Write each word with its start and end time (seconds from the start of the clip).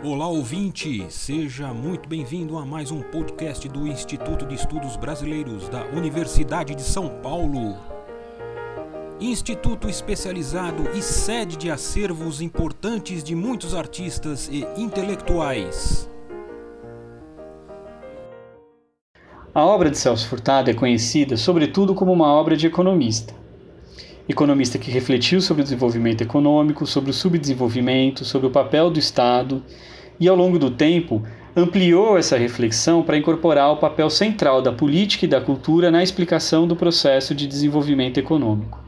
Olá 0.00 0.28
ouvinte, 0.28 1.06
seja 1.10 1.74
muito 1.74 2.08
bem-vindo 2.08 2.56
a 2.56 2.64
mais 2.64 2.92
um 2.92 3.02
podcast 3.02 3.68
do 3.68 3.84
Instituto 3.84 4.46
de 4.46 4.54
Estudos 4.54 4.96
Brasileiros 4.96 5.68
da 5.68 5.86
Universidade 5.86 6.72
de 6.76 6.82
São 6.82 7.08
Paulo. 7.20 7.76
Instituto 9.20 9.88
especializado 9.88 10.88
e 10.94 11.02
sede 11.02 11.56
de 11.56 11.68
acervos 11.68 12.40
importantes 12.40 13.24
de 13.24 13.34
muitos 13.34 13.74
artistas 13.74 14.48
e 14.52 14.64
intelectuais. 14.80 16.08
A 19.52 19.64
obra 19.66 19.90
de 19.90 19.98
Celso 19.98 20.28
Furtado 20.28 20.70
é 20.70 20.74
conhecida 20.74 21.36
sobretudo 21.36 21.92
como 21.92 22.12
uma 22.12 22.28
obra 22.28 22.56
de 22.56 22.68
economista. 22.68 23.34
Economista 24.28 24.78
que 24.78 24.90
refletiu 24.90 25.40
sobre 25.40 25.62
o 25.62 25.64
desenvolvimento 25.64 26.20
econômico, 26.20 26.86
sobre 26.86 27.10
o 27.10 27.14
subdesenvolvimento, 27.14 28.24
sobre 28.26 28.46
o 28.46 28.50
papel 28.50 28.90
do 28.90 28.98
Estado 28.98 29.62
e, 30.20 30.28
ao 30.28 30.36
longo 30.36 30.58
do 30.58 30.70
tempo, 30.70 31.22
ampliou 31.56 32.18
essa 32.18 32.36
reflexão 32.36 33.02
para 33.02 33.16
incorporar 33.16 33.72
o 33.72 33.78
papel 33.78 34.10
central 34.10 34.60
da 34.60 34.70
política 34.70 35.24
e 35.24 35.28
da 35.28 35.40
cultura 35.40 35.90
na 35.90 36.02
explicação 36.02 36.68
do 36.68 36.76
processo 36.76 37.34
de 37.34 37.46
desenvolvimento 37.46 38.18
econômico. 38.18 38.78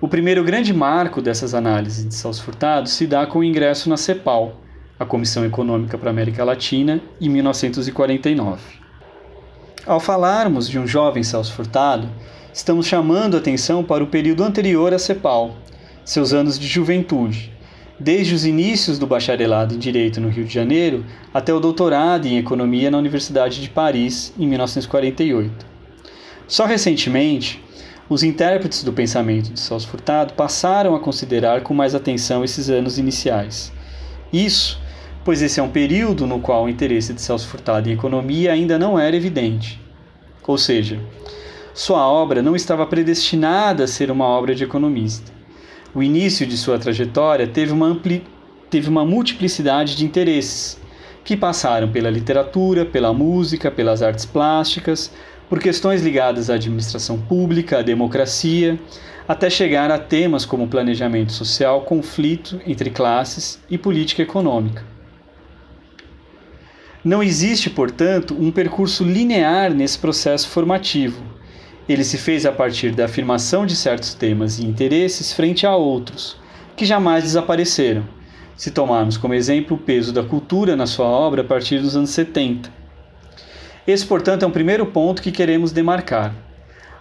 O 0.00 0.08
primeiro 0.08 0.44
grande 0.44 0.74
marco 0.74 1.22
dessas 1.22 1.54
análises 1.54 2.06
de 2.06 2.14
Celso 2.14 2.42
Furtado 2.42 2.88
se 2.88 3.06
dá 3.06 3.26
com 3.26 3.38
o 3.38 3.44
ingresso 3.44 3.88
na 3.88 3.96
CEPAL, 3.96 4.60
a 4.98 5.06
Comissão 5.06 5.44
Econômica 5.44 5.96
para 5.96 6.10
a 6.10 6.12
América 6.12 6.44
Latina, 6.44 7.00
em 7.20 7.28
1949. 7.28 8.60
Ao 9.86 10.00
falarmos 10.00 10.68
de 10.68 10.78
um 10.78 10.86
jovem 10.86 11.22
Celso 11.22 11.52
Furtado, 11.52 12.08
estamos 12.56 12.86
chamando 12.86 13.36
atenção 13.36 13.84
para 13.84 14.02
o 14.02 14.06
período 14.06 14.42
anterior 14.42 14.94
à 14.94 14.98
CEPAL, 14.98 15.54
seus 16.02 16.32
anos 16.32 16.58
de 16.58 16.66
juventude, 16.66 17.52
desde 18.00 18.34
os 18.34 18.46
inícios 18.46 18.98
do 18.98 19.06
bacharelado 19.06 19.74
em 19.74 19.78
Direito 19.78 20.22
no 20.22 20.30
Rio 20.30 20.46
de 20.46 20.54
Janeiro 20.54 21.04
até 21.34 21.52
o 21.52 21.60
doutorado 21.60 22.26
em 22.26 22.38
Economia 22.38 22.90
na 22.90 22.96
Universidade 22.96 23.60
de 23.60 23.68
Paris, 23.68 24.32
em 24.38 24.46
1948. 24.46 25.66
Só 26.48 26.64
recentemente, 26.64 27.62
os 28.08 28.22
intérpretes 28.22 28.82
do 28.82 28.92
pensamento 28.92 29.52
de 29.52 29.60
Celso 29.60 29.86
Furtado 29.86 30.32
passaram 30.32 30.94
a 30.94 31.00
considerar 31.00 31.60
com 31.60 31.74
mais 31.74 31.94
atenção 31.94 32.42
esses 32.42 32.70
anos 32.70 32.96
iniciais. 32.96 33.70
Isso 34.32 34.80
pois 35.22 35.42
esse 35.42 35.60
é 35.60 35.62
um 35.62 35.68
período 35.68 36.26
no 36.26 36.40
qual 36.40 36.64
o 36.64 36.68
interesse 36.70 37.12
de 37.12 37.20
Celso 37.20 37.48
Furtado 37.48 37.90
em 37.90 37.92
economia 37.92 38.50
ainda 38.50 38.78
não 38.78 38.98
era 38.98 39.14
evidente. 39.14 39.78
Ou 40.46 40.56
seja, 40.56 40.98
sua 41.76 42.08
obra 42.08 42.40
não 42.40 42.56
estava 42.56 42.86
predestinada 42.86 43.84
a 43.84 43.86
ser 43.86 44.10
uma 44.10 44.24
obra 44.24 44.54
de 44.54 44.64
economista. 44.64 45.30
O 45.94 46.02
início 46.02 46.46
de 46.46 46.56
sua 46.56 46.78
trajetória 46.78 47.46
teve 47.46 47.70
uma, 47.70 47.88
ampli... 47.88 48.24
teve 48.70 48.88
uma 48.88 49.04
multiplicidade 49.04 49.94
de 49.94 50.02
interesses, 50.02 50.80
que 51.22 51.36
passaram 51.36 51.92
pela 51.92 52.08
literatura, 52.08 52.86
pela 52.86 53.12
música, 53.12 53.70
pelas 53.70 54.02
artes 54.02 54.24
plásticas, 54.24 55.12
por 55.50 55.60
questões 55.60 56.02
ligadas 56.02 56.48
à 56.48 56.54
administração 56.54 57.20
pública, 57.20 57.80
à 57.80 57.82
democracia, 57.82 58.80
até 59.28 59.50
chegar 59.50 59.90
a 59.90 59.98
temas 59.98 60.46
como 60.46 60.68
planejamento 60.68 61.32
social, 61.32 61.82
conflito 61.82 62.58
entre 62.66 62.88
classes 62.88 63.60
e 63.68 63.76
política 63.76 64.22
econômica. 64.22 64.82
Não 67.04 67.22
existe, 67.22 67.68
portanto, 67.68 68.34
um 68.34 68.50
percurso 68.50 69.04
linear 69.04 69.74
nesse 69.74 69.98
processo 69.98 70.48
formativo. 70.48 71.35
Ele 71.88 72.02
se 72.02 72.18
fez 72.18 72.44
a 72.44 72.52
partir 72.52 72.90
da 72.90 73.04
afirmação 73.04 73.64
de 73.64 73.76
certos 73.76 74.14
temas 74.14 74.58
e 74.58 74.66
interesses 74.66 75.32
frente 75.32 75.66
a 75.66 75.76
outros, 75.76 76.36
que 76.76 76.84
jamais 76.84 77.24
desapareceram, 77.24 78.04
se 78.56 78.70
tomarmos 78.70 79.16
como 79.16 79.34
exemplo 79.34 79.76
o 79.76 79.80
peso 79.80 80.12
da 80.12 80.22
cultura 80.22 80.74
na 80.74 80.86
sua 80.86 81.06
obra 81.06 81.42
a 81.42 81.44
partir 81.44 81.78
dos 81.80 81.96
anos 81.96 82.10
70. 82.10 82.70
Esse, 83.86 84.04
portanto, 84.04 84.42
é 84.42 84.46
um 84.46 84.50
primeiro 84.50 84.86
ponto 84.86 85.22
que 85.22 85.30
queremos 85.30 85.70
demarcar. 85.70 86.34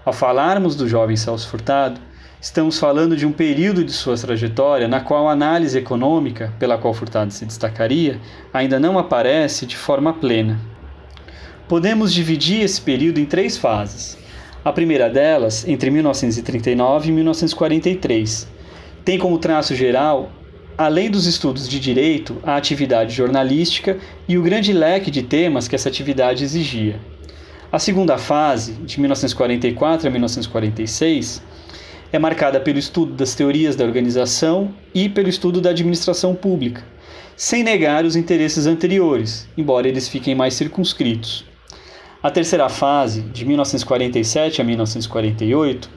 Ao 0.06 0.14
falarmos 0.14 0.76
do 0.76 0.88
jovem 0.88 1.16
Celso 1.16 1.48
Furtado, 1.48 2.00
Estamos 2.46 2.78
falando 2.78 3.18
de 3.18 3.26
um 3.26 3.32
período 3.32 3.84
de 3.84 3.92
sua 3.92 4.16
trajetória 4.16 4.88
na 4.88 5.00
qual 5.00 5.28
a 5.28 5.32
análise 5.32 5.80
econômica, 5.80 6.54
pela 6.60 6.78
qual 6.78 6.94
Furtado 6.94 7.34
se 7.34 7.44
destacaria, 7.44 8.20
ainda 8.54 8.80
não 8.80 9.00
aparece 9.00 9.66
de 9.66 9.76
forma 9.76 10.14
plena. 10.14 10.60
Podemos 11.68 12.14
dividir 12.14 12.62
esse 12.62 12.80
período 12.80 13.20
em 13.20 13.26
três 13.26 13.58
fases. 13.58 14.16
A 14.66 14.74
primeira 14.74 15.08
delas, 15.08 15.64
entre 15.68 15.92
1939 15.92 17.10
e 17.10 17.12
1943, 17.12 18.48
tem 19.06 19.20
como 19.20 19.38
traço 19.38 19.76
geral, 19.76 20.32
além 20.76 21.12
dos 21.12 21.28
estudos 21.28 21.70
de 21.70 21.80
direito, 21.80 22.38
a 22.42 22.56
atividade 22.56 23.14
jornalística 23.14 24.00
e 24.28 24.40
o 24.40 24.42
grande 24.42 24.74
leque 24.74 25.12
de 25.12 25.22
temas 25.22 25.68
que 25.68 25.76
essa 25.76 25.88
atividade 25.88 26.44
exigia. 26.44 27.00
A 27.72 27.78
segunda 27.78 28.18
fase, 28.18 28.74
de 28.74 29.00
1944 29.00 30.08
a 30.08 30.10
1946, 30.10 31.44
é 32.12 32.18
marcada 32.18 32.60
pelo 32.60 32.80
estudo 32.80 33.14
das 33.14 33.36
teorias 33.36 33.76
da 33.76 33.86
organização 33.86 34.74
e 34.96 35.08
pelo 35.08 35.30
estudo 35.30 35.62
da 35.62 35.70
administração 35.70 36.34
pública, 36.34 36.84
sem 37.36 37.64
negar 37.64 38.04
os 38.04 38.16
interesses 38.16 38.66
anteriores, 38.66 39.48
embora 39.56 39.88
eles 39.88 40.08
fiquem 40.08 40.34
mais 40.34 40.56
circunscritos. 40.56 41.46
A 42.26 42.32
terceira 42.32 42.68
fase, 42.70 43.22
de 43.22 43.46
1947 43.46 44.60
a 44.60 44.64
1948, 44.64 45.88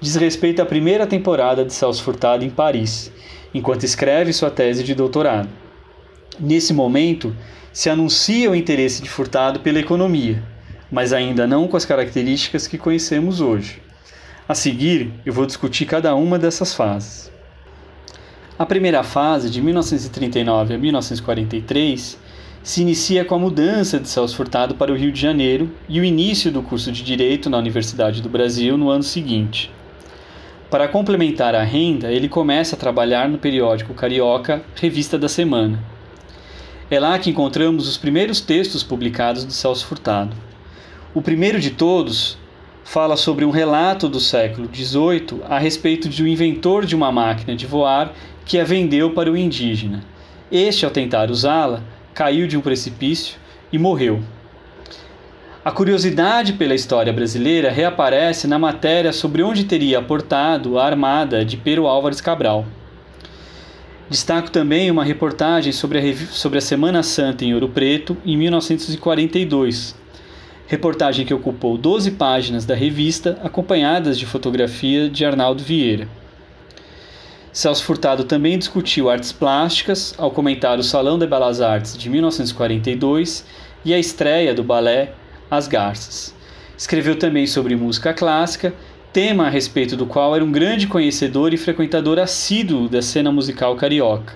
diz 0.00 0.16
respeito 0.16 0.62
à 0.62 0.64
primeira 0.64 1.06
temporada 1.06 1.66
de 1.66 1.74
Celso 1.74 2.02
Furtado 2.02 2.42
em 2.42 2.48
Paris, 2.48 3.12
enquanto 3.52 3.84
escreve 3.84 4.32
sua 4.32 4.50
tese 4.50 4.82
de 4.82 4.94
doutorado. 4.94 5.50
Nesse 6.40 6.72
momento, 6.72 7.36
se 7.74 7.90
anuncia 7.90 8.50
o 8.50 8.56
interesse 8.56 9.02
de 9.02 9.10
Furtado 9.10 9.60
pela 9.60 9.78
economia, 9.78 10.42
mas 10.90 11.12
ainda 11.12 11.46
não 11.46 11.68
com 11.68 11.76
as 11.76 11.84
características 11.84 12.66
que 12.66 12.78
conhecemos 12.78 13.42
hoje. 13.42 13.82
A 14.48 14.54
seguir, 14.54 15.12
eu 15.26 15.32
vou 15.34 15.44
discutir 15.44 15.84
cada 15.84 16.14
uma 16.14 16.38
dessas 16.38 16.72
fases. 16.72 17.30
A 18.58 18.64
primeira 18.64 19.02
fase, 19.02 19.50
de 19.50 19.60
1939 19.60 20.72
a 20.72 20.78
1943, 20.78 22.16
se 22.66 22.82
inicia 22.82 23.24
com 23.24 23.36
a 23.36 23.38
mudança 23.38 24.00
de 24.00 24.08
Celso 24.08 24.34
Furtado 24.34 24.74
para 24.74 24.90
o 24.90 24.96
Rio 24.96 25.12
de 25.12 25.20
Janeiro 25.20 25.70
e 25.88 26.00
o 26.00 26.04
início 26.04 26.50
do 26.50 26.60
curso 26.60 26.90
de 26.90 27.04
Direito 27.04 27.48
na 27.48 27.58
Universidade 27.58 28.20
do 28.20 28.28
Brasil 28.28 28.76
no 28.76 28.90
ano 28.90 29.04
seguinte. 29.04 29.70
Para 30.68 30.88
complementar 30.88 31.54
a 31.54 31.62
renda, 31.62 32.10
ele 32.10 32.28
começa 32.28 32.74
a 32.74 32.78
trabalhar 32.78 33.28
no 33.28 33.38
periódico 33.38 33.94
carioca 33.94 34.64
Revista 34.74 35.16
da 35.16 35.28
Semana. 35.28 35.78
É 36.90 36.98
lá 36.98 37.16
que 37.20 37.30
encontramos 37.30 37.86
os 37.86 37.96
primeiros 37.96 38.40
textos 38.40 38.82
publicados 38.82 39.46
de 39.46 39.52
Celso 39.52 39.86
Furtado. 39.86 40.36
O 41.14 41.22
primeiro 41.22 41.60
de 41.60 41.70
todos 41.70 42.36
fala 42.82 43.16
sobre 43.16 43.44
um 43.44 43.50
relato 43.50 44.08
do 44.08 44.18
século 44.18 44.68
XVIII 44.74 45.40
a 45.48 45.60
respeito 45.60 46.08
de 46.08 46.20
um 46.20 46.26
inventor 46.26 46.84
de 46.84 46.96
uma 46.96 47.12
máquina 47.12 47.54
de 47.54 47.64
voar 47.64 48.12
que 48.44 48.58
a 48.58 48.64
vendeu 48.64 49.12
para 49.12 49.30
o 49.30 49.36
indígena. 49.36 50.02
Este, 50.50 50.84
ao 50.84 50.90
tentar 50.90 51.30
usá-la, 51.30 51.82
caiu 52.16 52.46
de 52.46 52.56
um 52.56 52.62
precipício 52.62 53.36
e 53.70 53.78
morreu. 53.78 54.22
A 55.62 55.70
curiosidade 55.70 56.54
pela 56.54 56.74
história 56.74 57.12
brasileira 57.12 57.70
reaparece 57.70 58.46
na 58.46 58.58
matéria 58.58 59.12
sobre 59.12 59.42
onde 59.42 59.64
teria 59.64 59.98
aportado 59.98 60.78
a 60.78 60.86
armada 60.86 61.44
de 61.44 61.58
Pero 61.58 61.86
Álvares 61.86 62.22
Cabral. 62.22 62.64
Destaco 64.08 64.50
também 64.50 64.90
uma 64.90 65.04
reportagem 65.04 65.72
sobre 65.72 65.98
a, 65.98 66.16
sobre 66.32 66.56
a 66.56 66.62
Semana 66.62 67.02
Santa 67.02 67.44
em 67.44 67.52
Ouro 67.52 67.68
Preto, 67.68 68.16
em 68.24 68.34
1942, 68.34 69.94
reportagem 70.66 71.26
que 71.26 71.34
ocupou 71.34 71.76
12 71.76 72.12
páginas 72.12 72.64
da 72.64 72.74
revista, 72.74 73.38
acompanhadas 73.44 74.18
de 74.18 74.24
fotografia 74.24 75.10
de 75.10 75.22
Arnaldo 75.22 75.62
Vieira. 75.62 76.08
Celso 77.56 77.84
Furtado 77.84 78.24
também 78.24 78.58
discutiu 78.58 79.08
artes 79.08 79.32
plásticas 79.32 80.14
ao 80.18 80.30
comentar 80.30 80.78
o 80.78 80.82
Salão 80.82 81.18
de 81.18 81.26
Belas 81.26 81.62
Artes 81.62 81.96
de 81.96 82.10
1942 82.10 83.46
e 83.82 83.94
a 83.94 83.98
estreia 83.98 84.52
do 84.52 84.62
balé 84.62 85.14
As 85.50 85.66
Garças. 85.66 86.34
Escreveu 86.76 87.18
também 87.18 87.46
sobre 87.46 87.74
música 87.74 88.12
clássica, 88.12 88.74
tema 89.10 89.46
a 89.46 89.48
respeito 89.48 89.96
do 89.96 90.04
qual 90.04 90.36
era 90.36 90.44
um 90.44 90.52
grande 90.52 90.86
conhecedor 90.86 91.54
e 91.54 91.56
frequentador 91.56 92.18
assíduo 92.18 92.90
da 92.90 93.00
cena 93.00 93.32
musical 93.32 93.74
carioca. 93.74 94.34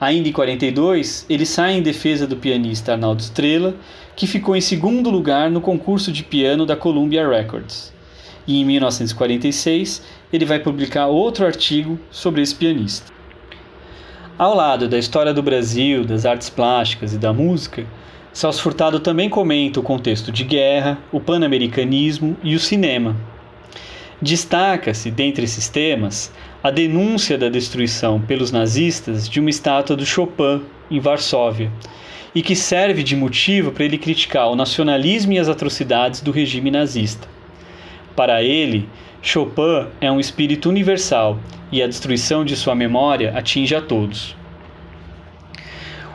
Ainda 0.00 0.28
em 0.28 0.32
42, 0.32 1.26
ele 1.30 1.46
sai 1.46 1.74
em 1.74 1.82
defesa 1.82 2.26
do 2.26 2.36
pianista 2.36 2.90
Arnaldo 2.90 3.22
Estrela, 3.22 3.76
que 4.16 4.26
ficou 4.26 4.56
em 4.56 4.60
segundo 4.60 5.10
lugar 5.10 5.48
no 5.48 5.60
concurso 5.60 6.10
de 6.10 6.24
piano 6.24 6.66
da 6.66 6.74
Columbia 6.74 7.28
Records. 7.28 7.94
E 8.48 8.60
em 8.60 8.64
1946, 8.64 10.02
ele 10.32 10.44
vai 10.44 10.58
publicar 10.58 11.06
outro 11.06 11.46
artigo 11.46 11.98
sobre 12.10 12.42
esse 12.42 12.54
pianista. 12.54 13.12
Ao 14.38 14.54
lado 14.54 14.88
da 14.88 14.98
história 14.98 15.32
do 15.32 15.42
Brasil, 15.42 16.04
das 16.04 16.26
artes 16.26 16.50
plásticas 16.50 17.14
e 17.14 17.18
da 17.18 17.32
música, 17.32 17.86
Celso 18.32 18.60
Furtado 18.60 19.00
também 19.00 19.30
comenta 19.30 19.80
o 19.80 19.82
contexto 19.82 20.30
de 20.30 20.44
guerra, 20.44 20.98
o 21.10 21.18
pan-americanismo 21.18 22.36
e 22.44 22.54
o 22.54 22.60
cinema. 22.60 23.16
Destaca-se, 24.20 25.10
dentre 25.10 25.44
esses 25.44 25.70
temas, 25.70 26.30
a 26.62 26.70
denúncia 26.70 27.38
da 27.38 27.48
destruição 27.48 28.20
pelos 28.20 28.52
nazistas 28.52 29.26
de 29.26 29.40
uma 29.40 29.48
estátua 29.48 29.96
do 29.96 30.04
Chopin 30.04 30.62
em 30.90 31.00
Varsóvia, 31.00 31.70
e 32.34 32.42
que 32.42 32.54
serve 32.54 33.02
de 33.02 33.16
motivo 33.16 33.72
para 33.72 33.86
ele 33.86 33.96
criticar 33.96 34.50
o 34.50 34.56
nacionalismo 34.56 35.32
e 35.32 35.38
as 35.38 35.48
atrocidades 35.48 36.20
do 36.20 36.30
regime 36.30 36.70
nazista. 36.70 37.26
Para 38.14 38.42
ele, 38.42 38.86
Chopin 39.26 39.88
é 40.00 40.08
um 40.08 40.20
espírito 40.20 40.68
universal 40.68 41.40
e 41.72 41.82
a 41.82 41.88
destruição 41.88 42.44
de 42.44 42.54
sua 42.54 42.76
memória 42.76 43.36
atinge 43.36 43.74
a 43.74 43.82
todos. 43.82 44.36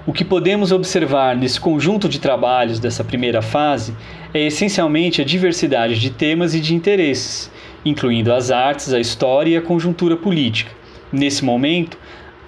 O 0.08 0.14
que 0.14 0.24
podemos 0.24 0.72
observar 0.72 1.36
nesse 1.36 1.60
conjunto 1.60 2.08
de 2.08 2.22
trabalhos 2.22 2.80
dessa 2.80 3.04
primeira 3.04 3.42
fase 3.42 3.94
é 4.34 4.46
essencialmente 4.48 5.22
a 5.22 5.26
diversidade 5.26 6.00
de 6.00 6.10
temas 6.10 6.56
e 6.56 6.62
de 6.62 6.74
interesses, 6.74 7.52
incluindo 7.84 8.32
as 8.32 8.50
artes, 8.50 8.94
a 8.94 9.00
história 9.00 9.56
e 9.56 9.58
a 9.58 9.62
conjuntura 9.62 10.16
política. 10.16 10.72
Nesse 11.12 11.44
momento, 11.44 11.98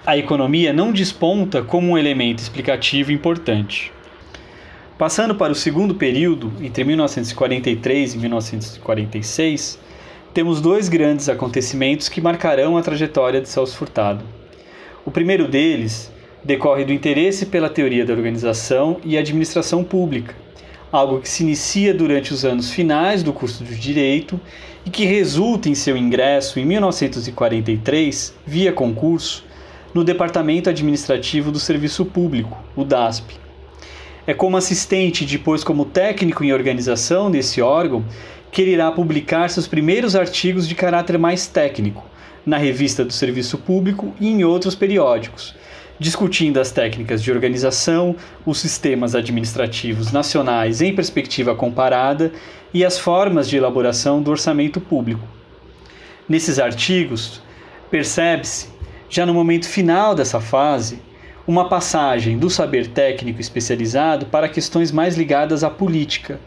a 0.06 0.16
economia 0.16 0.72
não 0.72 0.92
desponta 0.92 1.60
como 1.60 1.90
um 1.90 1.98
elemento 1.98 2.38
explicativo 2.38 3.12
importante. 3.12 3.92
Passando 4.96 5.34
para 5.34 5.52
o 5.52 5.56
segundo 5.56 5.94
período, 5.94 6.50
entre 6.62 6.84
1943 6.84 8.14
e 8.14 8.18
1946, 8.18 9.84
temos 10.34 10.60
dois 10.60 10.88
grandes 10.88 11.28
acontecimentos 11.28 12.08
que 12.08 12.20
marcarão 12.20 12.76
a 12.76 12.82
trajetória 12.82 13.40
de 13.40 13.48
Celso 13.48 13.76
Furtado. 13.76 14.24
O 15.04 15.10
primeiro 15.10 15.46
deles 15.46 16.10
decorre 16.42 16.84
do 16.84 16.92
interesse 16.92 17.46
pela 17.46 17.70
teoria 17.70 18.04
da 18.04 18.12
organização 18.12 18.98
e 19.04 19.16
administração 19.16 19.84
pública, 19.84 20.34
algo 20.90 21.20
que 21.20 21.28
se 21.28 21.44
inicia 21.44 21.94
durante 21.94 22.34
os 22.34 22.44
anos 22.44 22.68
finais 22.68 23.22
do 23.22 23.32
curso 23.32 23.62
de 23.62 23.76
Direito 23.76 24.38
e 24.84 24.90
que 24.90 25.04
resulta 25.04 25.68
em 25.68 25.74
seu 25.74 25.96
ingresso 25.96 26.58
em 26.58 26.64
1943, 26.64 28.34
via 28.44 28.72
concurso, 28.72 29.44
no 29.94 30.02
Departamento 30.02 30.68
Administrativo 30.68 31.52
do 31.52 31.60
Serviço 31.60 32.04
Público, 32.04 32.58
o 32.74 32.84
DASP. 32.84 33.38
É 34.26 34.34
como 34.34 34.56
assistente, 34.56 35.24
depois 35.24 35.62
como 35.62 35.84
técnico 35.84 36.42
em 36.42 36.52
organização 36.52 37.30
desse 37.30 37.62
órgão, 37.62 38.04
que 38.54 38.62
ele 38.62 38.70
irá 38.70 38.88
publicar 38.92 39.50
seus 39.50 39.66
primeiros 39.66 40.14
artigos 40.14 40.68
de 40.68 40.76
caráter 40.76 41.18
mais 41.18 41.44
técnico, 41.48 42.04
na 42.46 42.56
Revista 42.56 43.04
do 43.04 43.12
Serviço 43.12 43.58
Público 43.58 44.14
e 44.20 44.28
em 44.28 44.44
outros 44.44 44.76
periódicos, 44.76 45.56
discutindo 45.98 46.60
as 46.60 46.70
técnicas 46.70 47.20
de 47.20 47.32
organização, 47.32 48.14
os 48.46 48.60
sistemas 48.60 49.16
administrativos 49.16 50.12
nacionais 50.12 50.80
em 50.80 50.94
perspectiva 50.94 51.52
comparada 51.56 52.30
e 52.72 52.84
as 52.84 52.96
formas 52.96 53.48
de 53.48 53.56
elaboração 53.56 54.22
do 54.22 54.30
orçamento 54.30 54.80
público. 54.80 55.26
Nesses 56.28 56.60
artigos, 56.60 57.42
percebe-se, 57.90 58.68
já 59.10 59.26
no 59.26 59.34
momento 59.34 59.68
final 59.68 60.14
dessa 60.14 60.40
fase, 60.40 61.00
uma 61.44 61.68
passagem 61.68 62.38
do 62.38 62.48
saber 62.48 62.86
técnico 62.86 63.40
especializado 63.40 64.26
para 64.26 64.48
questões 64.48 64.92
mais 64.92 65.16
ligadas 65.16 65.64
à 65.64 65.70
política, 65.70 66.38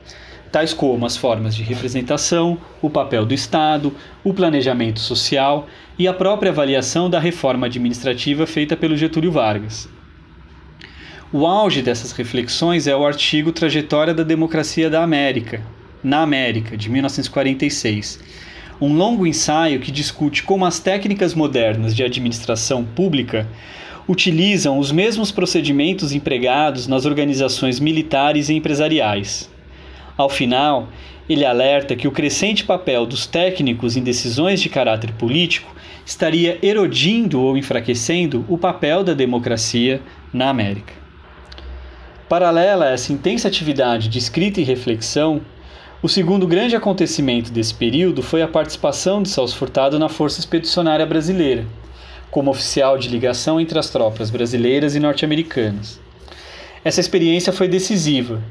tais 0.51 0.73
como 0.73 1.05
as 1.05 1.17
formas 1.17 1.55
de 1.55 1.63
representação, 1.63 2.57
o 2.81 2.89
papel 2.89 3.25
do 3.25 3.33
Estado, 3.33 3.93
o 4.23 4.33
planejamento 4.33 4.99
social 4.99 5.67
e 5.97 6.07
a 6.07 6.13
própria 6.13 6.51
avaliação 6.51 7.09
da 7.09 7.19
reforma 7.19 7.67
administrativa 7.67 8.45
feita 8.45 8.75
pelo 8.75 8.97
Getúlio 8.97 9.31
Vargas. 9.31 9.89
O 11.31 11.45
auge 11.45 11.81
dessas 11.81 12.13
reflexões 12.13 12.87
é 12.87 12.95
o 12.95 13.05
artigo 13.05 13.51
Trajetória 13.51 14.13
da 14.13 14.23
Democracia 14.23 14.89
da 14.89 15.03
América, 15.03 15.61
na 16.03 16.21
América, 16.21 16.77
de 16.77 16.89
1946, 16.89 18.19
um 18.79 18.93
longo 18.93 19.25
ensaio 19.25 19.79
que 19.79 19.91
discute 19.91 20.43
como 20.43 20.65
as 20.65 20.79
técnicas 20.79 21.33
modernas 21.33 21.95
de 21.95 22.03
administração 22.03 22.85
pública 22.85 23.47
utilizam 24.07 24.79
os 24.79 24.91
mesmos 24.91 25.31
procedimentos 25.31 26.13
empregados 26.13 26.87
nas 26.87 27.05
organizações 27.05 27.79
militares 27.79 28.47
e 28.49 28.53
empresariais. 28.53 29.49
Ao 30.17 30.29
final, 30.29 30.87
ele 31.29 31.45
alerta 31.45 31.95
que 31.95 32.07
o 32.07 32.11
crescente 32.11 32.63
papel 32.63 33.05
dos 33.05 33.27
técnicos 33.27 33.95
em 33.95 34.03
decisões 34.03 34.59
de 34.59 34.69
caráter 34.69 35.11
político 35.13 35.75
estaria 36.05 36.57
erodindo 36.61 37.41
ou 37.41 37.57
enfraquecendo 37.57 38.43
o 38.47 38.57
papel 38.57 39.03
da 39.03 39.13
democracia 39.13 40.01
na 40.33 40.49
América. 40.49 40.93
Paralela 42.27 42.85
a 42.85 42.91
essa 42.91 43.13
intensa 43.13 43.47
atividade 43.47 44.09
de 44.09 44.17
escrita 44.17 44.59
e 44.59 44.63
reflexão, 44.63 45.41
o 46.01 46.09
segundo 46.09 46.47
grande 46.47 46.75
acontecimento 46.75 47.51
desse 47.51 47.73
período 47.73 48.21
foi 48.23 48.41
a 48.41 48.47
participação 48.47 49.21
de 49.21 49.29
Celso 49.29 49.55
Furtado 49.55 49.99
na 49.99 50.09
Força 50.09 50.39
Expedicionária 50.39 51.05
Brasileira, 51.05 51.65
como 52.31 52.51
oficial 52.51 52.97
de 52.97 53.09
ligação 53.09 53.59
entre 53.59 53.77
as 53.79 53.89
tropas 53.89 54.29
brasileiras 54.29 54.95
e 54.95 54.99
norte-americanas. 54.99 55.99
Essa 56.83 56.99
experiência 56.99 57.51
foi 57.51 57.67
decisiva, 57.67 58.41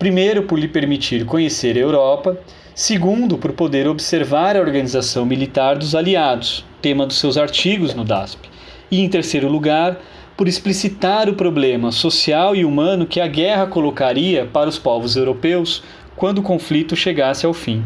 primeiro 0.00 0.44
por 0.44 0.58
lhe 0.58 0.66
permitir 0.66 1.26
conhecer 1.26 1.76
a 1.76 1.80
Europa, 1.80 2.38
segundo 2.74 3.36
por 3.36 3.52
poder 3.52 3.86
observar 3.86 4.56
a 4.56 4.60
organização 4.60 5.26
militar 5.26 5.76
dos 5.76 5.94
aliados, 5.94 6.64
tema 6.80 7.06
dos 7.06 7.18
seus 7.18 7.36
artigos 7.36 7.94
no 7.94 8.02
DASP, 8.02 8.48
e 8.90 9.02
em 9.02 9.08
terceiro 9.10 9.46
lugar, 9.46 10.00
por 10.38 10.48
explicitar 10.48 11.28
o 11.28 11.34
problema 11.34 11.92
social 11.92 12.56
e 12.56 12.64
humano 12.64 13.04
que 13.04 13.20
a 13.20 13.26
guerra 13.26 13.66
colocaria 13.66 14.46
para 14.46 14.70
os 14.70 14.78
povos 14.78 15.16
europeus 15.16 15.82
quando 16.16 16.38
o 16.38 16.42
conflito 16.42 16.96
chegasse 16.96 17.44
ao 17.44 17.52
fim. 17.52 17.84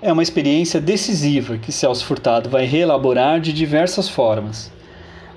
É 0.00 0.12
uma 0.12 0.22
experiência 0.22 0.80
decisiva 0.80 1.58
que 1.58 1.72
Celso 1.72 2.04
Furtado 2.04 2.48
vai 2.48 2.64
reelaborar 2.64 3.40
de 3.40 3.52
diversas 3.52 4.08
formas. 4.08 4.70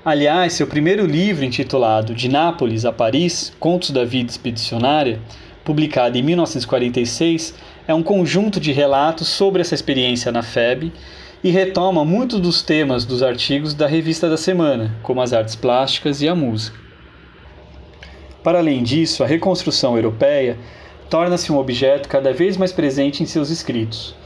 Aliás, 0.04 0.54
seu 0.54 0.66
primeiro 0.66 1.06
livro, 1.06 1.44
intitulado 1.44 2.12
De 2.12 2.28
Nápoles 2.28 2.84
a 2.84 2.90
Paris 2.90 3.52
Contos 3.60 3.92
da 3.92 4.04
Vida 4.04 4.32
Expedicionária, 4.32 5.20
publicado 5.64 6.18
em 6.18 6.22
1946, 6.24 7.54
é 7.86 7.94
um 7.94 8.02
conjunto 8.02 8.58
de 8.58 8.72
relatos 8.72 9.28
sobre 9.28 9.60
essa 9.60 9.76
experiência 9.76 10.32
na 10.32 10.42
FEB 10.42 10.92
e 11.44 11.50
retoma 11.52 12.04
muitos 12.04 12.40
dos 12.40 12.62
temas 12.62 13.04
dos 13.04 13.22
artigos 13.22 13.74
da 13.74 13.86
Revista 13.86 14.28
da 14.28 14.36
Semana, 14.36 14.92
como 15.04 15.22
as 15.22 15.32
artes 15.32 15.54
plásticas 15.54 16.20
e 16.20 16.28
a 16.28 16.34
música. 16.34 16.76
Para 18.42 18.58
além 18.58 18.82
disso, 18.82 19.22
a 19.22 19.26
reconstrução 19.28 19.94
europeia 19.94 20.58
torna-se 21.08 21.52
um 21.52 21.58
objeto 21.58 22.08
cada 22.08 22.32
vez 22.32 22.56
mais 22.56 22.72
presente 22.72 23.22
em 23.22 23.26
seus 23.26 23.50
escritos. 23.50 24.16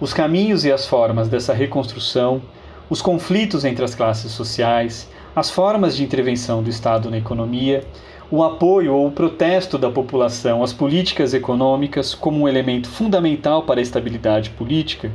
Os 0.00 0.14
caminhos 0.14 0.64
e 0.64 0.72
as 0.72 0.86
formas 0.86 1.28
dessa 1.28 1.52
reconstrução, 1.52 2.40
os 2.88 3.02
conflitos 3.02 3.66
entre 3.66 3.84
as 3.84 3.94
classes 3.94 4.32
sociais, 4.32 5.06
as 5.36 5.50
formas 5.50 5.94
de 5.94 6.02
intervenção 6.02 6.62
do 6.62 6.70
Estado 6.70 7.10
na 7.10 7.18
economia, 7.18 7.84
o 8.30 8.42
apoio 8.42 8.94
ou 8.94 9.06
o 9.06 9.12
protesto 9.12 9.76
da 9.76 9.90
população 9.90 10.62
às 10.62 10.72
políticas 10.72 11.34
econômicas 11.34 12.14
como 12.14 12.40
um 12.40 12.48
elemento 12.48 12.88
fundamental 12.88 13.62
para 13.64 13.78
a 13.78 13.82
estabilidade 13.82 14.48
política 14.48 15.12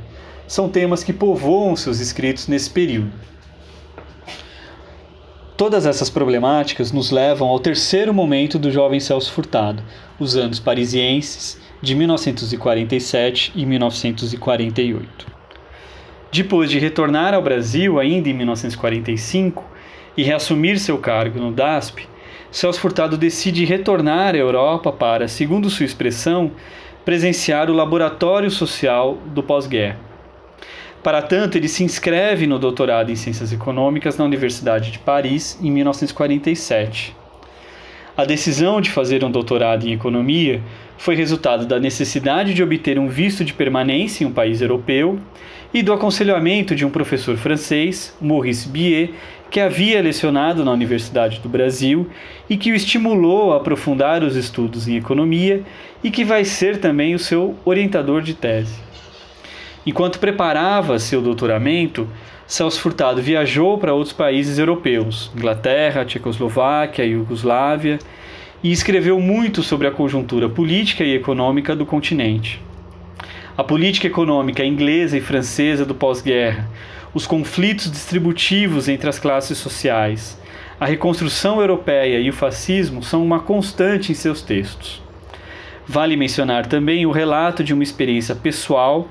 são 0.47 0.69
temas 0.69 1.03
que 1.03 1.11
povoam 1.11 1.75
seus 1.75 1.99
escritos 1.99 2.47
nesse 2.47 2.69
período. 2.69 3.11
Todas 5.57 5.87
essas 5.87 6.09
problemáticas 6.09 6.91
nos 6.91 7.09
levam 7.09 7.47
ao 7.47 7.59
terceiro 7.59 8.13
momento 8.13 8.59
do 8.59 8.71
jovem 8.71 8.99
Celso 8.99 9.31
Furtado, 9.31 9.81
os 10.19 10.35
anos 10.35 10.59
parisienses 10.59 11.59
de 11.81 11.95
1947 11.95 13.53
e 13.55 13.65
1948. 13.65 15.25
Depois 16.31 16.69
de 16.69 16.77
retornar 16.77 17.33
ao 17.33 17.41
Brasil 17.41 17.99
ainda 17.99 18.29
em 18.29 18.33
1945 18.33 19.70
e 20.15 20.23
reassumir 20.23 20.79
seu 20.79 20.97
cargo 20.97 21.39
no 21.39 21.51
DASP, 21.51 22.07
Celso 22.51 22.79
Furtado 22.79 23.17
decide 23.17 23.63
retornar 23.63 24.35
à 24.35 24.37
Europa 24.37 24.91
para, 24.91 25.27
segundo 25.27 25.69
sua 25.69 25.85
expressão, 25.85 26.51
presenciar 27.05 27.69
o 27.69 27.73
laboratório 27.73 28.51
social 28.51 29.17
do 29.27 29.41
pós-guerra. 29.41 29.97
Para 31.01 31.21
tanto, 31.21 31.57
ele 31.57 31.67
se 31.67 31.83
inscreve 31.83 32.45
no 32.45 32.59
doutorado 32.59 33.09
em 33.09 33.15
Ciências 33.15 33.51
Econômicas 33.51 34.17
na 34.17 34.25
Universidade 34.25 34.91
de 34.91 34.99
Paris 34.99 35.57
em 35.61 35.71
1947. 35.71 37.15
A 38.15 38.25
decisão 38.25 38.81
de 38.81 38.91
fazer 38.91 39.23
um 39.23 39.31
doutorado 39.31 39.87
em 39.87 39.93
economia 39.93 40.61
foi 40.97 41.15
resultado 41.15 41.65
da 41.65 41.79
necessidade 41.79 42.53
de 42.53 42.61
obter 42.61 42.99
um 42.99 43.07
visto 43.07 43.43
de 43.43 43.53
permanência 43.53 44.23
em 44.23 44.27
um 44.27 44.33
país 44.33 44.61
europeu 44.61 45.17
e 45.73 45.81
do 45.81 45.93
aconselhamento 45.93 46.75
de 46.75 46.85
um 46.85 46.89
professor 46.89 47.37
francês, 47.37 48.15
Maurice 48.19 48.67
Biet, 48.67 49.13
que 49.49 49.59
havia 49.59 50.01
lecionado 50.01 50.63
na 50.63 50.71
Universidade 50.71 51.39
do 51.39 51.49
Brasil 51.49 52.09
e 52.49 52.55
que 52.57 52.71
o 52.71 52.75
estimulou 52.75 53.53
a 53.53 53.57
aprofundar 53.57 54.23
os 54.23 54.35
estudos 54.35 54.87
em 54.87 54.95
economia 54.95 55.63
e 56.03 56.09
que 56.09 56.23
vai 56.23 56.45
ser 56.45 56.79
também 56.79 57.13
o 57.13 57.19
seu 57.19 57.55
orientador 57.65 58.21
de 58.21 58.33
tese. 58.33 58.79
Enquanto 59.85 60.19
preparava 60.19 60.99
seu 60.99 61.21
doutoramento, 61.21 62.07
Celso 62.47 62.79
Furtado 62.79 63.21
viajou 63.21 63.77
para 63.77 63.93
outros 63.93 64.13
países 64.13 64.59
europeus, 64.59 65.31
Inglaterra, 65.35 66.05
Tchecoslováquia, 66.05 67.05
Iugoslávia, 67.05 67.97
e 68.63 68.71
escreveu 68.71 69.19
muito 69.19 69.63
sobre 69.63 69.87
a 69.87 69.91
conjuntura 69.91 70.47
política 70.47 71.03
e 71.03 71.15
econômica 71.15 71.75
do 71.75 71.85
continente. 71.85 72.61
A 73.57 73.63
política 73.63 74.07
econômica 74.07 74.63
inglesa 74.63 75.17
e 75.17 75.21
francesa 75.21 75.85
do 75.85 75.93
pós-guerra, 75.93 76.67
os 77.13 77.27
conflitos 77.27 77.91
distributivos 77.91 78.87
entre 78.87 79.09
as 79.09 79.19
classes 79.19 79.57
sociais, 79.57 80.39
a 80.79 80.85
reconstrução 80.85 81.59
europeia 81.59 82.19
e 82.19 82.29
o 82.29 82.33
fascismo 82.33 83.03
são 83.03 83.23
uma 83.23 83.41
constante 83.41 84.11
em 84.11 84.15
seus 84.15 84.41
textos. 84.41 85.01
Vale 85.85 86.15
mencionar 86.15 86.65
também 86.65 87.05
o 87.05 87.11
relato 87.11 87.63
de 87.63 87.73
uma 87.73 87.83
experiência 87.83 88.33
pessoal 88.33 89.09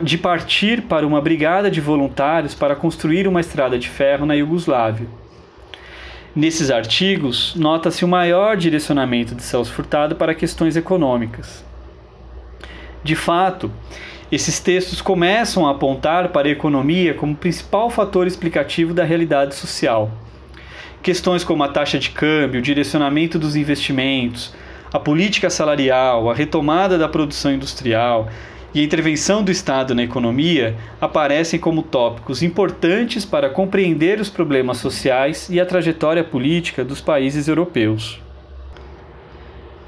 de 0.00 0.16
partir 0.16 0.82
para 0.82 1.06
uma 1.06 1.20
brigada 1.20 1.70
de 1.70 1.80
voluntários 1.80 2.54
para 2.54 2.74
construir 2.74 3.28
uma 3.28 3.40
estrada 3.40 3.78
de 3.78 3.88
ferro 3.88 4.24
na 4.24 4.34
Iugoslávia. 4.34 5.06
Nesses 6.34 6.70
artigos, 6.70 7.54
nota-se 7.54 8.04
o 8.04 8.08
maior 8.08 8.56
direcionamento 8.56 9.34
de 9.34 9.42
Celso 9.42 9.72
Furtado 9.72 10.16
para 10.16 10.34
questões 10.34 10.74
econômicas. 10.74 11.67
De 13.08 13.16
fato, 13.16 13.72
esses 14.30 14.60
textos 14.60 15.00
começam 15.00 15.66
a 15.66 15.70
apontar 15.70 16.28
para 16.28 16.46
a 16.46 16.50
economia 16.50 17.14
como 17.14 17.34
principal 17.34 17.88
fator 17.88 18.26
explicativo 18.26 18.92
da 18.92 19.02
realidade 19.02 19.54
social. 19.54 20.10
Questões 21.02 21.42
como 21.42 21.64
a 21.64 21.68
taxa 21.68 21.98
de 21.98 22.10
câmbio, 22.10 22.60
o 22.60 22.62
direcionamento 22.62 23.38
dos 23.38 23.56
investimentos, 23.56 24.52
a 24.92 24.98
política 24.98 25.48
salarial, 25.48 26.28
a 26.28 26.34
retomada 26.34 26.98
da 26.98 27.08
produção 27.08 27.50
industrial 27.50 28.28
e 28.74 28.80
a 28.80 28.84
intervenção 28.84 29.42
do 29.42 29.50
Estado 29.50 29.94
na 29.94 30.02
economia 30.02 30.76
aparecem 31.00 31.58
como 31.58 31.82
tópicos 31.82 32.42
importantes 32.42 33.24
para 33.24 33.48
compreender 33.48 34.20
os 34.20 34.28
problemas 34.28 34.76
sociais 34.76 35.48
e 35.48 35.58
a 35.58 35.64
trajetória 35.64 36.22
política 36.22 36.84
dos 36.84 37.00
países 37.00 37.48
europeus. 37.48 38.20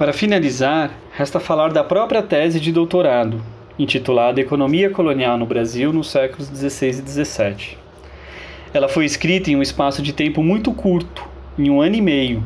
Para 0.00 0.14
finalizar, 0.14 0.98
resta 1.12 1.38
falar 1.38 1.74
da 1.74 1.84
própria 1.84 2.22
tese 2.22 2.58
de 2.58 2.72
doutorado, 2.72 3.42
intitulada 3.78 4.40
Economia 4.40 4.88
Colonial 4.88 5.36
no 5.36 5.44
Brasil 5.44 5.92
nos 5.92 6.08
séculos 6.10 6.48
XVI 6.48 6.88
e 6.88 6.92
XVII. 7.06 7.76
Ela 8.72 8.88
foi 8.88 9.04
escrita 9.04 9.50
em 9.50 9.56
um 9.56 9.60
espaço 9.60 10.00
de 10.00 10.14
tempo 10.14 10.42
muito 10.42 10.72
curto, 10.72 11.28
em 11.58 11.68
um 11.68 11.82
ano 11.82 11.96
e 11.96 12.00
meio. 12.00 12.42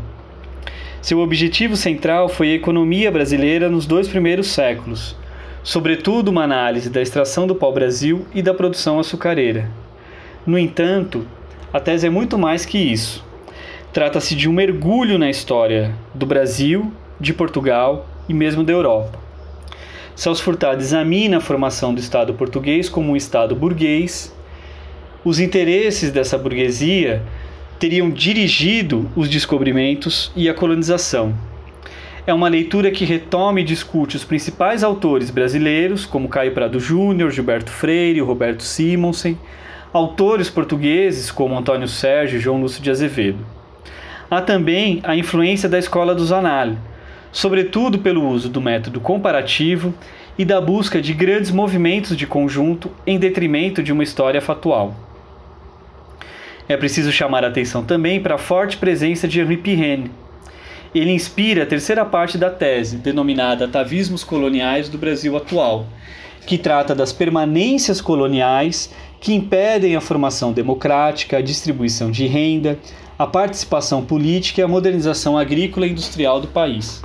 Seu 1.01 1.21
objetivo 1.21 1.77
central 1.77 2.29
foi 2.29 2.51
a 2.51 2.55
economia 2.55 3.09
brasileira 3.13 3.69
nos 3.69 3.87
dois 3.87 4.09
primeiros 4.09 4.49
séculos, 4.49 5.17
sobretudo 5.63 6.33
uma 6.33 6.43
análise 6.43 6.91
da 6.91 7.01
extração 7.01 7.47
do 7.47 7.55
pau-brasil 7.55 8.27
e 8.35 8.43
da 8.43 8.53
produção 8.53 8.99
açucareira. 8.99 9.71
No 10.45 10.59
entanto, 10.59 11.25
a 11.73 11.79
tese 11.79 12.09
é 12.09 12.11
muito 12.11 12.37
mais 12.37 12.67
que 12.67 12.79
isso. 12.79 13.25
Trata-se 13.93 14.35
de 14.35 14.49
um 14.49 14.53
mergulho 14.53 15.21
na 15.21 15.31
história 15.31 15.95
do 16.13 16.27
Brasil, 16.27 16.93
de 17.25 17.35
Portugal 17.35 18.07
e 18.29 18.35
mesmo 18.35 18.63
da 18.63 18.73
Europa. 18.73 19.19
Celso 20.15 20.43
Furtado 20.43 20.81
examina 20.81 21.39
a 21.39 21.41
formação 21.41 21.93
do 21.93 21.99
Estado 21.99 22.35
português 22.35 22.89
como 22.89 23.13
um 23.13 23.17
Estado 23.17 23.57
burguês. 23.57 24.33
Os 25.25 25.41
interesses 25.41 26.13
dessa 26.13 26.39
burguesia 26.39 27.23
teriam 27.81 28.11
dirigido 28.11 29.11
os 29.17 29.29
descobrimentos 29.29 30.31
e 30.37 30.49
a 30.49 30.55
colonização. 30.55 31.35
É 32.27 32.33
uma 32.33 32.49
leitura 32.49 32.91
que 32.91 33.05
retoma 33.05 33.61
e 33.61 33.65
discute 33.65 34.17
os 34.17 34.25
principais 34.25 34.85
autores 34.85 35.31
brasileiros, 35.31 36.07
como 36.07 36.29
Caio 36.29 36.53
Prado 36.53 36.79
Júnior, 36.79 37.31
Gilberto 37.31 37.71
Freire, 37.71 38.21
Roberto 38.21 38.63
Simonsen, 38.63 39.39
autores 39.93 40.49
portugueses 40.49 41.31
como 41.31 41.59
Antônio 41.59 41.89
Sérgio 41.89 42.39
e 42.39 42.41
João 42.41 42.61
Lúcio 42.61 42.83
de 42.83 42.91
Azevedo. 42.91 43.45
Há 44.31 44.41
também 44.41 45.01
a 45.03 45.15
influência 45.15 45.69
da 45.69 45.79
escola 45.79 46.15
do 46.15 46.25
Zanal, 46.25 46.77
sobretudo 47.35 47.99
pelo 47.99 48.27
uso 48.27 48.49
do 48.49 48.61
método 48.61 49.01
comparativo 49.01 49.93
e 50.39 50.45
da 50.45 50.61
busca 50.61 51.03
de 51.03 51.13
grandes 51.13 51.51
movimentos 51.51 52.17
de 52.17 52.29
conjunto 52.29 52.93
em 53.05 53.19
detrimento 53.19 53.83
de 53.83 53.93
uma 53.93 54.05
história 54.05 54.41
fatual. 54.41 54.95
É 56.69 56.77
preciso 56.77 57.11
chamar 57.11 57.45
a 57.45 57.49
atenção 57.49 57.83
também 57.83 58.21
para 58.23 58.37
a 58.37 58.39
forte 58.39 58.77
presença 58.77 59.27
de 59.27 59.41
Henri 59.41 59.57
Pirenne. 59.57 60.13
Ele 60.95 61.11
inspira 61.11 61.65
a 61.65 61.67
terceira 61.67 62.05
parte 62.05 62.39
da 62.39 62.51
tese, 62.51 62.99
denominada 62.99 63.65
Atavismos 63.65 64.23
Coloniais 64.23 64.89
do 64.89 64.97
Brasil 64.97 65.37
Atual, 65.37 65.87
que 66.47 66.57
trata 66.57 66.95
das 66.95 67.13
permanências 67.13 68.01
coloniais 68.01 68.95
que 69.21 69.35
impedem 69.35 69.97
a 69.97 70.01
formação 70.01 70.53
democrática, 70.53 71.39
a 71.39 71.43
distribuição 71.43 72.13
de 72.13 72.29
renda, 72.29 72.79
a 73.19 73.27
participação 73.27 74.05
política 74.05 74.61
e 74.61 74.65
a 74.65 74.69
modernização 74.69 75.37
agrícola 75.37 75.85
e 75.85 75.91
industrial 75.91 76.41
do 76.41 76.47
país 76.47 77.03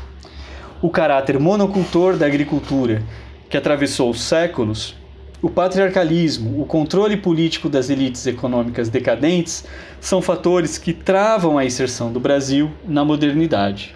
o 0.82 0.90
caráter 0.90 1.38
monocultor 1.38 2.16
da 2.16 2.26
agricultura, 2.26 3.04
que 3.50 3.58
atravessou 3.58 4.14
séculos, 4.14 4.96
o 5.42 5.50
patriarcalismo, 5.50 6.62
o 6.62 6.66
controle 6.66 7.18
político 7.18 7.70
das 7.70 7.90
elites 7.90 8.26
econômicas 8.28 8.90
decadentes 8.90 9.66
são 10.00 10.22
fatores 10.22 10.78
que 10.78 10.94
travam 10.94 11.58
a 11.58 11.66
inserção 11.66 12.12
do 12.12 12.20
Brasil 12.20 12.72
na 12.88 13.04
modernidade. 13.04 13.96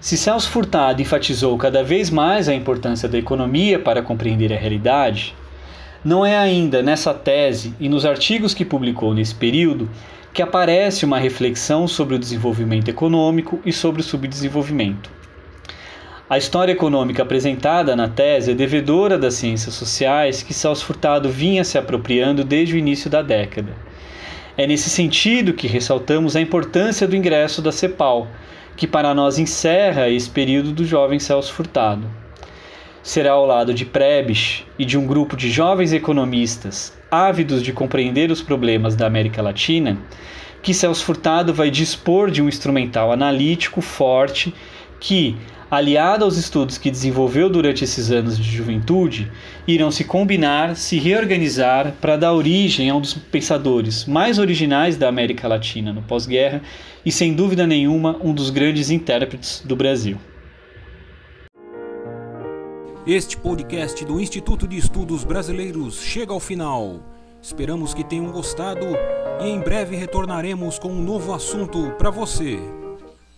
Se 0.00 0.16
Celso 0.16 0.50
Furtado 0.50 1.00
enfatizou 1.00 1.56
cada 1.56 1.82
vez 1.82 2.10
mais 2.10 2.48
a 2.48 2.54
importância 2.54 3.08
da 3.08 3.18
economia 3.18 3.78
para 3.78 4.02
compreender 4.02 4.52
a 4.52 4.56
realidade, 4.56 5.34
não 6.04 6.26
é 6.26 6.36
ainda 6.36 6.82
nessa 6.82 7.14
tese 7.14 7.74
e 7.78 7.88
nos 7.88 8.04
artigos 8.04 8.52
que 8.52 8.64
publicou 8.64 9.14
nesse 9.14 9.34
período 9.34 9.88
que 10.32 10.42
aparece 10.42 11.04
uma 11.04 11.18
reflexão 11.18 11.86
sobre 11.86 12.16
o 12.16 12.18
desenvolvimento 12.18 12.88
econômico 12.88 13.60
e 13.64 13.72
sobre 13.72 14.00
o 14.00 14.04
subdesenvolvimento. 14.04 15.21
A 16.32 16.38
história 16.38 16.72
econômica 16.72 17.22
apresentada 17.22 17.94
na 17.94 18.08
tese 18.08 18.52
é 18.52 18.54
devedora 18.54 19.18
das 19.18 19.34
ciências 19.34 19.74
sociais 19.74 20.42
que 20.42 20.54
Celso 20.54 20.82
Furtado 20.82 21.28
vinha 21.28 21.62
se 21.62 21.76
apropriando 21.76 22.42
desde 22.42 22.74
o 22.74 22.78
início 22.78 23.10
da 23.10 23.20
década. 23.20 23.74
É 24.56 24.66
nesse 24.66 24.88
sentido 24.88 25.52
que 25.52 25.66
ressaltamos 25.66 26.34
a 26.34 26.40
importância 26.40 27.06
do 27.06 27.14
ingresso 27.14 27.60
da 27.60 27.70
CEPAL, 27.70 28.28
que 28.74 28.86
para 28.86 29.12
nós 29.12 29.38
encerra 29.38 30.08
esse 30.08 30.30
período 30.30 30.72
do 30.72 30.86
jovem 30.86 31.18
Celso 31.18 31.52
Furtado. 31.52 32.08
Será 33.02 33.32
ao 33.32 33.44
lado 33.44 33.74
de 33.74 33.84
Prebisch 33.84 34.64
e 34.78 34.86
de 34.86 34.96
um 34.96 35.06
grupo 35.06 35.36
de 35.36 35.50
jovens 35.50 35.92
economistas 35.92 36.96
ávidos 37.10 37.62
de 37.62 37.74
compreender 37.74 38.30
os 38.30 38.40
problemas 38.40 38.96
da 38.96 39.06
América 39.06 39.42
Latina 39.42 39.98
que 40.62 40.72
Celso 40.72 41.04
Furtado 41.04 41.52
vai 41.52 41.70
dispor 41.70 42.30
de 42.30 42.40
um 42.40 42.48
instrumental 42.48 43.12
analítico 43.12 43.82
forte 43.82 44.54
que, 44.98 45.36
aliada 45.72 46.26
aos 46.26 46.36
estudos 46.36 46.76
que 46.76 46.90
desenvolveu 46.90 47.48
durante 47.48 47.82
esses 47.82 48.10
anos 48.10 48.36
de 48.36 48.44
juventude, 48.44 49.32
irão 49.66 49.90
se 49.90 50.04
combinar, 50.04 50.76
se 50.76 50.98
reorganizar 50.98 51.94
para 51.98 52.18
dar 52.18 52.34
origem 52.34 52.90
a 52.90 52.94
um 52.94 53.00
dos 53.00 53.14
pensadores 53.14 54.04
mais 54.04 54.38
originais 54.38 54.98
da 54.98 55.08
América 55.08 55.48
Latina 55.48 55.90
no 55.90 56.02
pós-guerra 56.02 56.60
e, 57.06 57.10
sem 57.10 57.32
dúvida 57.32 57.66
nenhuma, 57.66 58.18
um 58.22 58.34
dos 58.34 58.50
grandes 58.50 58.90
intérpretes 58.90 59.62
do 59.64 59.74
Brasil. 59.74 60.18
Este 63.06 63.38
podcast 63.38 64.04
do 64.04 64.20
Instituto 64.20 64.68
de 64.68 64.76
Estudos 64.76 65.24
Brasileiros 65.24 66.02
chega 66.02 66.34
ao 66.34 66.38
final. 66.38 67.00
Esperamos 67.40 67.94
que 67.94 68.04
tenham 68.04 68.30
gostado 68.30 68.86
e 69.40 69.48
em 69.48 69.58
breve 69.58 69.96
retornaremos 69.96 70.78
com 70.78 70.90
um 70.90 71.02
novo 71.02 71.32
assunto 71.32 71.92
para 71.96 72.10
você. 72.10 72.60